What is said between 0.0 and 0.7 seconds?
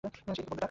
সেই থেকে ‘বোম্বে ডাক’।